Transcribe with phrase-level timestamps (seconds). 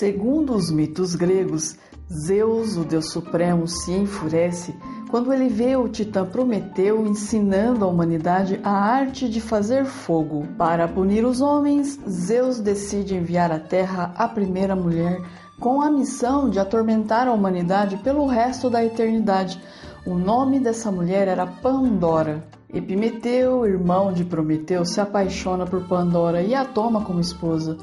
[0.00, 1.76] Segundo os mitos gregos,
[2.24, 4.74] Zeus, o deus supremo, se enfurece
[5.10, 10.48] quando ele vê o titã Prometeu ensinando à humanidade a arte de fazer fogo.
[10.56, 15.20] Para punir os homens, Zeus decide enviar à Terra a primeira mulher
[15.60, 19.62] com a missão de atormentar a humanidade pelo resto da eternidade.
[20.06, 22.42] O nome dessa mulher era Pandora.
[22.72, 27.76] Epimeteu, irmão de Prometeu, se apaixona por Pandora e a toma como esposa.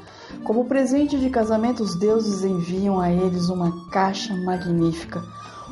[0.44, 5.22] Como presente de casamento, os deuses enviam a eles uma caixa magnífica.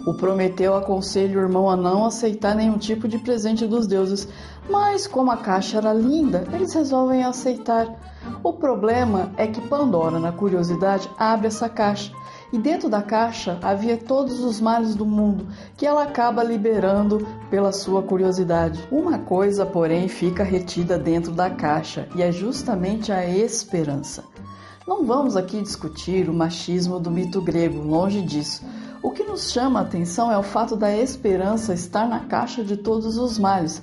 [0.06, 4.28] O Prometeu aconselha o irmão a não aceitar nenhum tipo de presente dos deuses,
[4.68, 7.88] mas como a caixa era linda, eles resolvem aceitar.
[8.42, 12.12] O problema é que Pandora, na curiosidade, abre essa caixa
[12.52, 15.46] e dentro da caixa havia todos os males do mundo
[15.76, 18.86] que ela acaba liberando pela sua curiosidade.
[18.90, 24.24] Uma coisa, porém, fica retida dentro da caixa e é justamente a esperança.
[24.86, 28.64] Não vamos aqui discutir o machismo do mito grego, longe disso.
[29.02, 32.76] O que nos chama a atenção é o fato da esperança estar na caixa de
[32.76, 33.82] todos os males.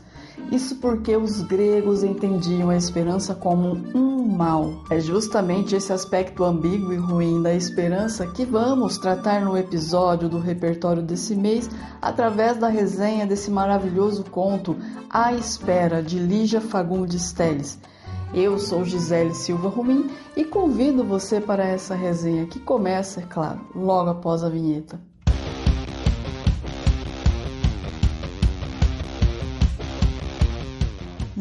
[0.54, 4.84] Isso porque os gregos entendiam a esperança como um mal.
[4.88, 10.38] É justamente esse aspecto ambíguo e ruim da esperança que vamos tratar no episódio do
[10.38, 11.68] repertório desse mês
[12.00, 14.76] através da resenha desse maravilhoso conto
[15.10, 17.80] A Espera de Lígia Fagundes Teles.
[18.32, 23.60] Eu sou Gisele Silva Rumim e convido você para essa resenha que começa, é claro,
[23.74, 25.02] logo após a vinheta.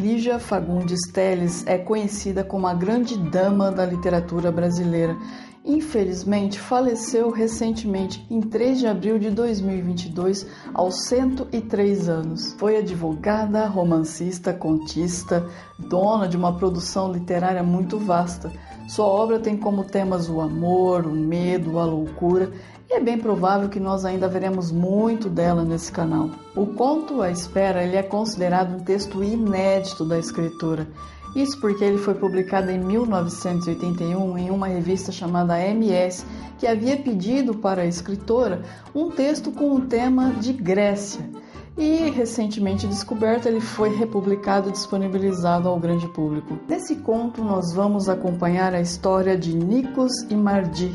[0.02, 5.16] Lígia Fagundes Teles é conhecida como a grande dama da literatura brasileira
[5.64, 12.52] infelizmente faleceu recentemente em 3 de abril de 2022, aos 103 anos.
[12.58, 18.50] Foi advogada, romancista, contista, dona de uma produção literária muito vasta.
[18.94, 22.52] Sua obra tem como temas o amor, o medo, a loucura
[22.90, 26.28] e é bem provável que nós ainda veremos muito dela nesse canal.
[26.54, 30.86] O conto A Espera ele é considerado um texto inédito da escritora
[31.34, 36.26] isso porque ele foi publicado em 1981 em uma revista chamada MS,
[36.58, 38.62] que havia pedido para a escritora
[38.94, 41.24] um texto com o tema de Grécia.
[41.76, 46.58] E recentemente descoberto, ele foi republicado e disponibilizado ao grande público.
[46.68, 50.92] Nesse conto, nós vamos acompanhar a história de Nikos e Mardi,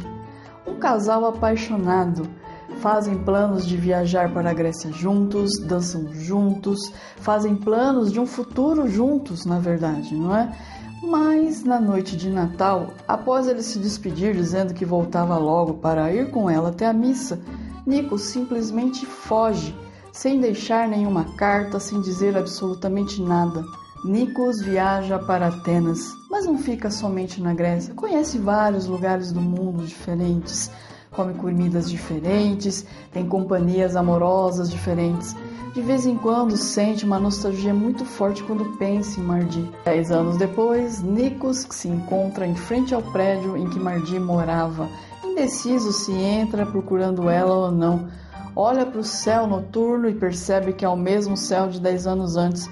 [0.68, 2.30] um casal apaixonado
[2.78, 8.88] fazem planos de viajar para a Grécia juntos, dançam juntos, fazem planos de um futuro
[8.88, 10.52] juntos, na verdade, não é?
[11.02, 16.32] Mas na noite de Natal, após ele se despedir dizendo que voltava logo para ir
[16.32, 17.40] com ela até a missa,
[17.86, 19.76] Nico simplesmente foge,
[20.18, 23.64] sem deixar nenhuma carta, sem dizer absolutamente nada.
[24.04, 29.86] Nikos viaja para Atenas, mas não fica somente na Grécia, conhece vários lugares do mundo
[29.86, 30.72] diferentes
[31.18, 35.36] come comidas diferentes, tem companhias amorosas diferentes.
[35.74, 39.68] De vez em quando sente uma nostalgia muito forte quando pensa em Mardi.
[39.84, 44.88] Dez anos depois, Nikos se encontra em frente ao prédio em que Mardi morava.
[45.24, 48.08] Indeciso se entra procurando ela ou não.
[48.60, 52.36] Olha para o céu noturno e percebe que é o mesmo céu de dez anos
[52.36, 52.68] antes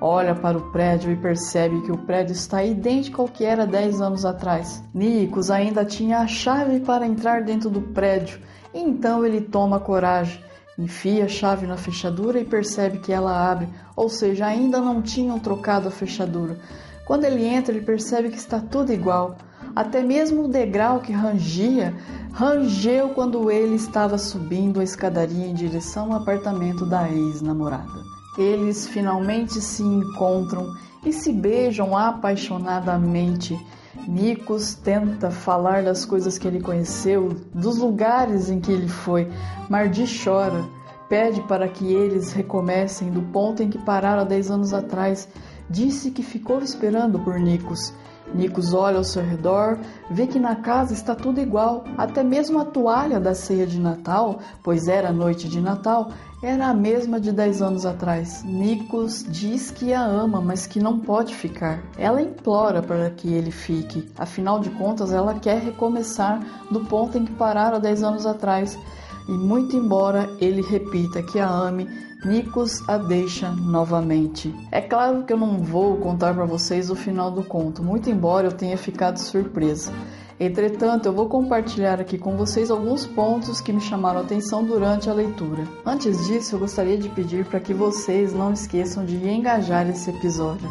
[0.00, 4.00] olha para o prédio e percebe que o prédio está idêntico ao que era 10
[4.00, 4.82] anos atrás.
[4.94, 8.40] Nikos ainda tinha a chave para entrar dentro do prédio,
[8.72, 10.42] então ele toma coragem.
[10.78, 15.38] Enfia a chave na fechadura e percebe que ela abre, ou seja, ainda não tinham
[15.38, 16.58] trocado a fechadura.
[17.10, 19.36] Quando ele entra, ele percebe que está tudo igual.
[19.74, 21.92] Até mesmo o degrau que rangia,
[22.32, 27.90] rangeu quando ele estava subindo a escadaria em direção ao apartamento da ex-namorada.
[28.38, 30.72] Eles finalmente se encontram
[31.04, 33.58] e se beijam apaixonadamente.
[34.06, 39.28] Nikos tenta falar das coisas que ele conheceu, dos lugares em que ele foi.
[39.68, 40.64] Mardi chora,
[41.08, 45.28] pede para que eles recomecem do ponto em que pararam há 10 anos atrás.
[45.70, 47.94] Disse que ficou esperando por Nikos.
[48.34, 49.78] Nikos olha ao seu redor,
[50.10, 54.40] vê que na casa está tudo igual, até mesmo a toalha da ceia de Natal,
[54.62, 56.10] pois era noite de Natal,
[56.42, 58.42] era a mesma de 10 anos atrás.
[58.44, 61.82] Nikos diz que a ama, mas que não pode ficar.
[61.98, 64.10] Ela implora para que ele fique.
[64.18, 66.40] Afinal de contas, ela quer recomeçar
[66.70, 68.78] do ponto em que pararam 10 anos atrás.
[69.28, 71.86] E muito embora ele repita que a ame,
[72.24, 74.54] Nikos a deixa novamente.
[74.70, 78.48] É claro que eu não vou contar para vocês o final do conto, muito embora
[78.48, 79.92] eu tenha ficado surpresa.
[80.38, 85.08] Entretanto, eu vou compartilhar aqui com vocês alguns pontos que me chamaram a atenção durante
[85.08, 85.66] a leitura.
[85.84, 90.70] Antes disso, eu gostaria de pedir para que vocês não esqueçam de engajar esse episódio.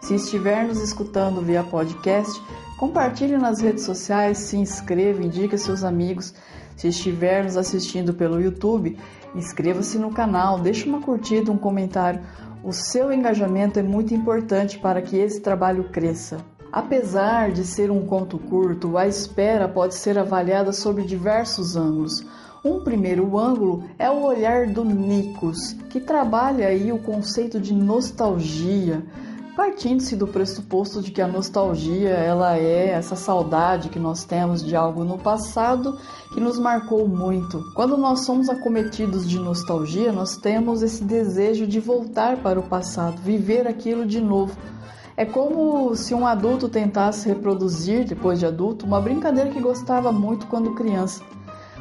[0.00, 2.40] Se estiver nos escutando via podcast,
[2.78, 6.32] Compartilhe nas redes sociais, se inscreva, indique seus amigos.
[6.78, 8.96] Se estiver nos assistindo pelo YouTube,
[9.34, 12.20] inscreva-se no canal, deixe uma curtida, um comentário.
[12.62, 16.38] O seu engajamento é muito importante para que esse trabalho cresça.
[16.70, 22.24] Apesar de ser um conto curto, a espera pode ser avaliada sob diversos ângulos.
[22.64, 29.02] Um primeiro ângulo é o olhar do Nikos, que trabalha aí o conceito de nostalgia
[29.58, 34.76] partindo-se do pressuposto de que a nostalgia ela é essa saudade que nós temos de
[34.76, 35.98] algo no passado
[36.32, 37.64] que nos marcou muito.
[37.74, 43.20] Quando nós somos acometidos de nostalgia, nós temos esse desejo de voltar para o passado,
[43.20, 44.56] viver aquilo de novo.
[45.16, 50.46] É como se um adulto tentasse reproduzir, depois de adulto, uma brincadeira que gostava muito
[50.46, 51.20] quando criança.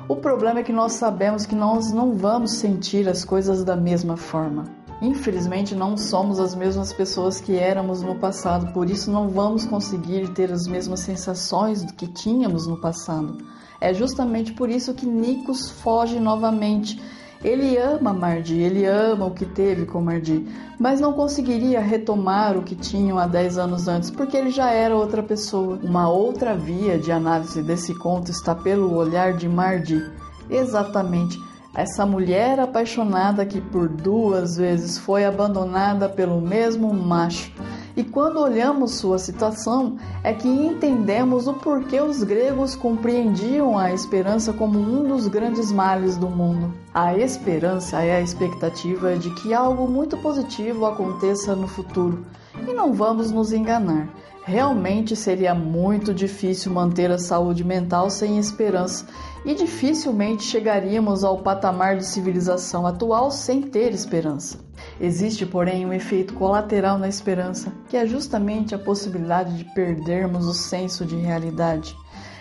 [0.09, 4.18] O problema é que nós sabemos que nós não vamos sentir as coisas da mesma
[4.18, 4.76] forma.
[5.02, 10.30] Infelizmente, não somos as mesmas pessoas que éramos no passado, por isso não vamos conseguir
[10.34, 13.38] ter as mesmas sensações do que tínhamos no passado.
[13.80, 17.00] É justamente por isso que Nikos foge novamente.
[17.44, 20.44] Ele ama Mardi, ele ama o que teve com Mardi,
[20.80, 24.96] mas não conseguiria retomar o que tinham há 10 anos antes, porque ele já era
[24.96, 25.80] outra pessoa.
[25.84, 30.04] Uma outra via de análise desse conto está pelo olhar de Mardi.
[30.50, 31.40] Exatamente
[31.77, 37.53] essa mulher apaixonada que por duas vezes foi abandonada pelo mesmo macho.
[37.95, 44.51] E quando olhamos sua situação, é que entendemos o porquê os gregos compreendiam a esperança
[44.51, 46.74] como um dos grandes males do mundo.
[46.91, 52.25] A esperança é a expectativa de que algo muito positivo aconteça no futuro.
[52.68, 54.09] E não vamos nos enganar.
[54.44, 59.06] Realmente seria muito difícil manter a saúde mental sem esperança
[59.45, 64.60] e dificilmente chegaríamos ao patamar de civilização atual sem ter esperança.
[65.00, 70.54] Existe, porém, um efeito colateral na esperança, que é justamente a possibilidade de perdermos o
[70.54, 71.95] senso de realidade.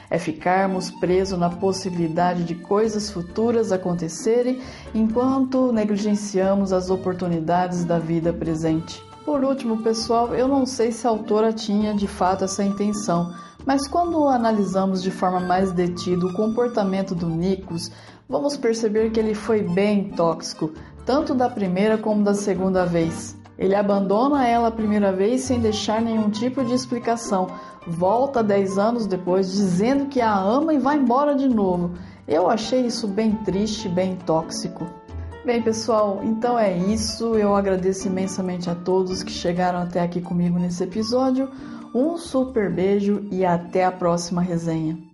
[0.08, 4.60] É ficarmos presos na possibilidade de coisas futuras acontecerem
[4.94, 9.02] enquanto negligenciamos as oportunidades da vida presente.
[9.24, 13.34] Por último, pessoal, eu não sei se a autora tinha de fato essa intenção,
[13.66, 17.90] mas quando analisamos de forma mais detida o comportamento do Nikos,
[18.28, 20.72] vamos perceber que ele foi bem tóxico,
[21.04, 23.36] tanto da primeira como da segunda vez.
[23.58, 27.48] Ele abandona ela a primeira vez sem deixar nenhum tipo de explicação,
[27.86, 31.94] volta 10 anos depois dizendo que a ama e vai embora de novo.
[32.28, 34.86] Eu achei isso bem triste, bem tóxico.
[35.44, 37.36] Bem, pessoal, então é isso.
[37.36, 41.48] Eu agradeço imensamente a todos que chegaram até aqui comigo nesse episódio.
[41.94, 45.05] Um super beijo e até a próxima resenha.